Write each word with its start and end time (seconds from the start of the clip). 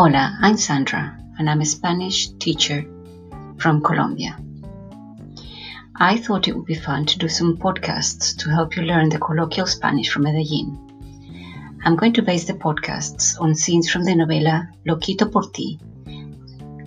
Hola, 0.00 0.38
I'm 0.40 0.56
Sandra, 0.56 1.18
and 1.40 1.50
I'm 1.50 1.60
a 1.60 1.66
Spanish 1.66 2.28
teacher 2.38 2.84
from 3.56 3.82
Colombia. 3.82 4.38
I 5.96 6.18
thought 6.18 6.46
it 6.46 6.54
would 6.54 6.66
be 6.66 6.76
fun 6.76 7.04
to 7.06 7.18
do 7.18 7.28
some 7.28 7.56
podcasts 7.56 8.36
to 8.38 8.48
help 8.48 8.76
you 8.76 8.84
learn 8.84 9.08
the 9.08 9.18
colloquial 9.18 9.66
Spanish 9.66 10.08
from 10.10 10.22
Medellin. 10.22 10.78
I'm 11.84 11.96
going 11.96 12.12
to 12.12 12.22
base 12.22 12.44
the 12.44 12.52
podcasts 12.52 13.40
on 13.40 13.56
scenes 13.56 13.90
from 13.90 14.04
the 14.04 14.12
novela 14.12 14.68
Loquito 14.86 15.32
por 15.32 15.50
ti, 15.50 15.80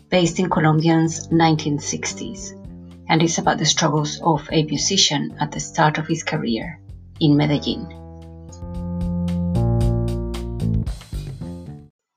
based 0.09 0.39
in 0.39 0.49
Colombia's 0.49 1.27
1960s, 1.27 2.53
and 3.09 3.21
it's 3.21 3.39
about 3.39 3.57
the 3.57 3.65
struggles 3.65 4.21
of 4.21 4.47
a 4.53 4.63
musician 4.63 5.35
at 5.37 5.51
the 5.51 5.59
start 5.59 5.97
of 5.97 6.07
his 6.07 6.23
career 6.23 6.79
in 7.19 7.35
Medellin. 7.35 8.00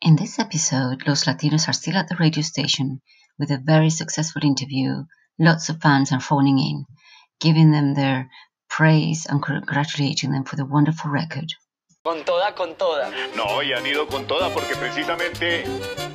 In 0.04 0.16
this 0.16 0.38
episode, 0.38 1.06
Los 1.06 1.24
Latinos 1.24 1.66
are 1.66 1.72
still 1.72 1.96
at 1.96 2.08
the 2.10 2.16
radio 2.16 2.42
station 2.42 3.00
with 3.38 3.50
a 3.50 3.56
very 3.56 3.88
successful 3.88 4.44
interview. 4.44 5.06
Lots 5.38 5.70
of 5.70 5.80
fans 5.80 6.12
are 6.12 6.20
phoning 6.20 6.58
in, 6.58 6.84
giving 7.40 7.70
them 7.70 7.94
their 7.94 8.28
praise 8.68 9.24
and 9.24 9.42
congratulating 9.42 10.30
them 10.30 10.44
for 10.44 10.56
the 10.56 10.66
wonderful 10.66 11.10
record. 11.10 11.54
Con 12.04 12.22
toda, 12.22 12.54
con 12.54 12.74
toda. 12.77 13.10
No, 13.34 13.62
y 13.62 13.72
han 13.72 13.86
ido 13.86 14.06
con 14.06 14.27
toda 14.27 14.52
porque 14.52 14.77
precisamente 14.77 15.64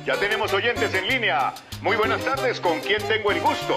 ya 0.06 0.14
tenemos 0.20 0.52
oyentes 0.52 0.94
en 0.94 1.08
línea. 1.08 1.52
Muy 1.82 1.96
buenas 1.96 2.24
tardes, 2.24 2.60
¿con 2.60 2.78
quién 2.82 3.02
tengo 3.08 3.32
el 3.32 3.40
gusto? 3.40 3.74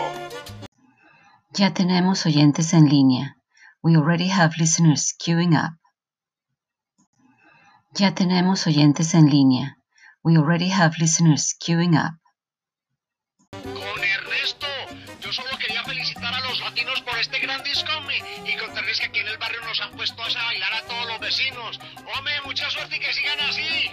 Ya 1.53 1.73
tenemos 1.73 2.27
oyentes 2.27 2.71
en 2.75 2.87
línea. 2.87 3.37
We 3.81 3.95
already 3.95 4.29
have 4.29 4.53
listeners 4.59 5.15
queuing 5.17 5.55
up. 5.55 5.73
Ya 7.95 8.13
tenemos 8.13 8.67
oyentes 8.67 9.15
en 9.15 9.31
línea. 9.31 9.79
We 10.23 10.37
already 10.37 10.69
have 10.69 10.93
listeners 11.01 11.53
queuing 11.59 11.95
up. 11.97 12.13
Con 13.51 14.03
Ernesto, 14.03 14.67
yo 15.19 15.33
solo 15.33 15.49
quería 15.59 15.83
felicitar 15.83 16.33
a 16.33 16.39
los 16.47 16.61
latinos 16.61 17.01
por 17.01 17.17
este 17.17 17.39
gran 17.39 17.61
disco 17.63 17.91
y 18.45 18.55
contarles 18.55 19.01
que 19.01 19.07
aquí 19.07 19.19
en 19.19 19.27
el 19.27 19.37
barrio 19.37 19.59
nos 19.67 19.81
han 19.81 19.91
puesto 19.91 20.23
a 20.23 20.45
bailar 20.45 20.73
a 20.75 20.81
todos 20.87 21.07
los 21.07 21.19
vecinos. 21.19 21.77
Hombre, 22.15 22.33
mucha 22.45 22.69
suerte 22.69 22.95
y 22.95 22.99
que 23.01 23.13
sigan 23.13 23.39
así. 23.41 23.91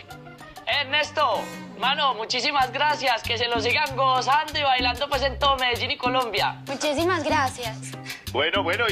Ernesto, 0.69 1.43
mano, 1.81 2.15
muchísimas 2.15 2.71
gracias, 2.73 3.25
que 3.25 3.37
se 3.37 3.49
lo 3.49 3.61
sigan 3.61 3.97
gozando 3.97 4.57
y 4.57 4.63
bailando 4.63 5.09
pues 5.09 5.23
en 5.23 5.37
todo 5.37 5.57
Medellín 5.57 5.91
y 5.91 5.97
Colombia. 5.97 6.63
Muchísimas 6.69 7.25
gracias. 7.25 7.77
Bueno, 8.31 8.63
bueno, 8.63 8.85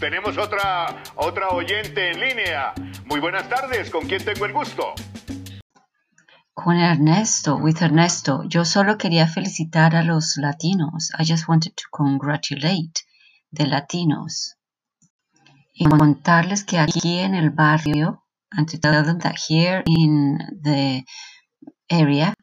tenemos 0.00 0.36
otra, 0.38 1.04
otra 1.14 1.50
oyente 1.50 2.10
en 2.10 2.20
línea. 2.20 2.72
Muy 3.04 3.20
buenas 3.20 3.48
tardes, 3.48 3.90
¿con 3.90 4.08
quién 4.08 4.24
tengo 4.24 4.44
el 4.44 4.52
gusto? 4.52 4.92
Con 6.56 6.76
Ernesto, 6.76 7.56
with 7.56 7.82
Ernesto, 7.82 8.44
yo 8.44 8.64
solo 8.64 8.96
quería 8.96 9.26
felicitar 9.26 9.96
a 9.96 10.04
los 10.04 10.36
latinos. 10.36 11.10
I 11.18 11.24
just 11.24 11.48
wanted 11.48 11.74
to 11.74 11.84
congratulate 11.90 13.02
the 13.50 13.66
latinos. 13.66 14.56
Y 15.72 15.84
contarles 15.86 16.62
que 16.62 16.78
aquí 16.78 17.18
en 17.18 17.34
el 17.34 17.50
barrio, 17.50 18.24
and 18.52 18.68
to 18.68 18.78
tell 18.78 19.04
them 19.04 19.18
that 19.18 19.34
here 19.48 19.82
in 19.86 20.38
the 20.62 21.04
area, 21.88 22.34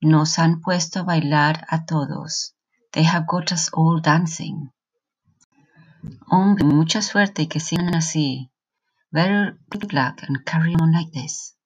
nos 0.00 0.38
han 0.38 0.60
puesto 0.60 1.00
a 1.00 1.04
bailar 1.04 1.64
a 1.70 1.84
todos. 1.86 2.56
They 2.92 3.04
have 3.04 3.26
got 3.28 3.52
us 3.52 3.70
all 3.72 4.00
dancing. 4.00 4.72
Hombre, 6.26 6.64
mucha 6.64 7.02
suerte 7.02 7.42
y 7.42 7.46
que 7.46 7.60
sigan 7.60 7.94
así. 7.94 8.50
Very 9.12 9.52
good 9.70 9.92
luck 9.92 10.24
and 10.26 10.44
carry 10.44 10.74
on 10.74 10.90
like 10.90 11.12
this. 11.12 11.56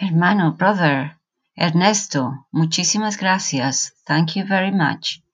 Hermano, 0.00 0.56
brother, 0.56 1.18
Ernesto, 1.56 2.46
muchísimas 2.52 3.16
gracias. 3.16 3.94
Thank 4.06 4.36
you 4.36 4.44
very 4.46 4.70
much. 4.70 5.24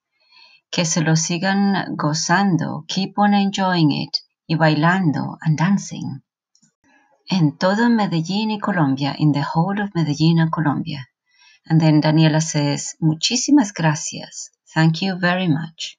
Que 0.70 0.86
se 0.86 1.02
lo 1.02 1.16
sigan 1.16 1.94
gozando. 1.96 2.86
Keep 2.88 3.18
on 3.18 3.34
enjoying 3.34 3.92
it. 3.92 4.16
Y 4.48 4.56
bailando 4.56 5.36
and 5.42 5.58
dancing. 5.58 6.22
En 7.28 7.58
todo 7.58 7.90
Medellín 7.90 8.50
y 8.50 8.58
Colombia, 8.58 9.14
in 9.18 9.32
the 9.32 9.44
whole 9.44 9.82
of 9.82 9.90
Medellín 9.94 10.40
and 10.40 10.50
Colombia. 10.50 11.10
And 11.66 11.78
then 11.78 12.00
Daniela 12.00 12.40
says, 12.40 12.96
muchísimas 13.00 13.74
gracias. 13.74 14.50
Thank 14.72 15.02
you 15.02 15.18
very 15.18 15.46
much. 15.46 15.98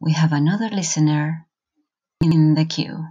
We 0.00 0.14
have 0.14 0.32
another 0.32 0.70
listener 0.70 1.46
in 2.20 2.54
the 2.54 2.64
queue. 2.64 3.04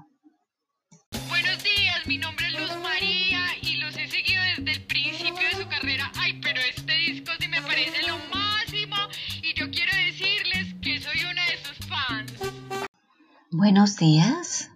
Buenos 13.52 13.96
días. 13.96 14.72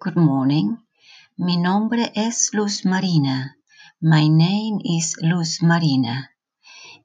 Good 0.00 0.16
morning. 0.16 0.78
Mi 1.36 1.56
nombre 1.56 2.10
es 2.16 2.52
Luz 2.52 2.84
Marina. 2.84 3.56
My 4.00 4.28
name 4.28 4.80
is 4.82 5.14
Luz 5.20 5.62
Marina. 5.62 6.32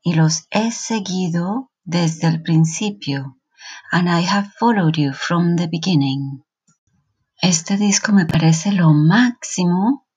Y 0.01 0.15
los 0.15 0.47
he 0.49 0.71
seguido 0.71 1.69
desde 1.83 2.27
el 2.27 2.41
principio. 2.41 3.37
And 3.91 4.09
I 4.09 4.23
have 4.23 4.49
followed 4.59 4.97
you 4.97 5.13
from 5.13 5.57
the 5.57 5.67
beginning. 5.67 6.43
Este 7.39 7.77
disco 7.77 8.13
me 8.13 8.25
parece 8.25 8.71
lo 8.71 8.91
máximo. 8.91 10.07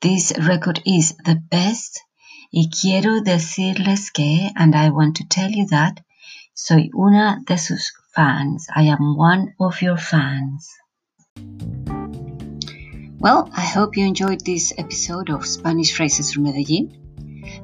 This 0.00 0.34
record 0.38 0.82
is 0.84 1.16
the 1.24 1.34
best. 1.50 1.98
Y 2.52 2.70
quiero 2.70 3.22
decirles 3.22 4.12
que, 4.12 4.52
and 4.54 4.76
I 4.76 4.90
want 4.90 5.16
to 5.16 5.24
tell 5.28 5.50
you 5.50 5.66
that, 5.70 6.04
soy 6.54 6.90
una 6.94 7.42
de 7.44 7.58
sus 7.58 7.92
fans. 8.14 8.66
I 8.74 8.84
am 8.84 9.16
one 9.16 9.54
of 9.58 9.80
your 9.82 9.96
fans. 9.96 10.68
Well, 13.18 13.48
I 13.54 13.62
hope 13.62 13.96
you 13.96 14.04
enjoyed 14.04 14.44
this 14.44 14.72
episode 14.76 15.30
of 15.30 15.46
Spanish 15.46 15.94
Phrases 15.94 16.32
from 16.32 16.44
Medellin. 16.44 16.98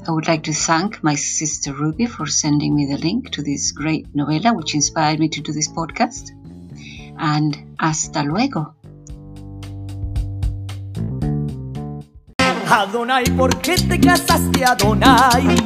I 0.06 0.10
would 0.10 0.28
like 0.28 0.44
to 0.44 0.52
thank 0.52 1.02
my 1.02 1.16
sister 1.16 1.72
Ruby 1.72 2.06
for 2.06 2.26
sending 2.26 2.74
me 2.74 2.86
the 2.86 2.96
link 2.96 3.30
to 3.32 3.42
this 3.42 3.72
great 3.72 4.14
novela 4.14 4.54
which 4.56 4.74
inspired 4.74 5.18
me 5.18 5.28
to 5.28 5.40
do 5.40 5.52
this 5.52 5.68
podcast. 5.68 6.30
And 7.18 7.74
hasta 7.78 8.22
luego. 8.22 8.74
Adonai, 12.70 13.24
¿por 13.36 13.50
qué 13.60 13.76
te 13.76 13.98
casaste, 13.98 14.64
Adonai? 14.64 15.56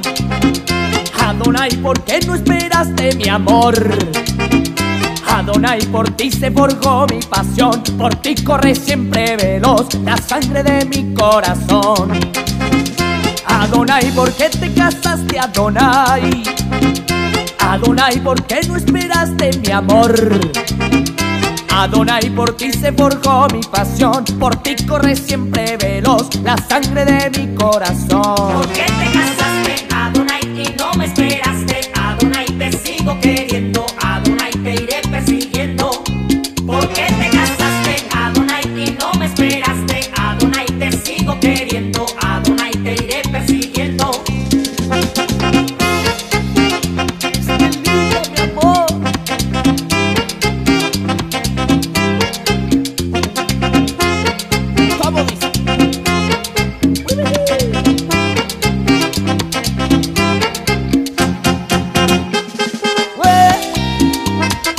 Adonai, 1.21 1.77
¿por 1.83 2.03
qué 2.05 2.21
no 2.27 2.35
esperaste 2.35 3.15
mi 3.17 3.29
amor? 3.29 4.32
Adonai, 5.43 5.81
por 5.87 6.09
ti 6.11 6.31
se 6.31 6.53
forjó 6.53 7.05
mi 7.11 7.19
pasión, 7.19 7.83
por 7.99 8.15
ti 8.15 8.33
corre 8.45 8.77
siempre 8.77 9.37
veloz 9.37 9.93
la 10.05 10.17
sangre 10.17 10.63
de 10.63 10.85
mi 10.85 11.13
corazón. 11.15 12.13
Adonai, 13.47 14.09
¿por 14.13 14.31
qué 14.35 14.49
te 14.49 14.73
casaste, 14.73 15.41
Adonai? 15.41 16.45
Adonai, 17.59 18.21
¿por 18.21 18.41
qué 18.45 18.61
no 18.69 18.77
esperaste 18.77 19.51
mi 19.67 19.73
amor? 19.73 20.15
Adonai, 21.75 22.31
por 22.31 22.57
ti 22.57 22.71
se 22.71 22.93
forjó 22.93 23.49
mi 23.53 23.63
pasión, 23.63 24.25
por 24.39 24.55
ti 24.63 24.77
corre 24.87 25.17
siempre 25.17 25.77
veloz 25.77 26.37
la 26.45 26.57
sangre 26.57 27.05
de 27.05 27.31
mi 27.31 27.53
corazón. 27.57 28.53
¿Por 28.59 28.69
qué 28.69 28.85
te 28.85 29.19
casaste, 29.19 29.42